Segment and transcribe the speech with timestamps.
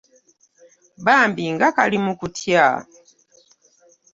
[1.05, 2.67] Bambi nga Kali mu kutya.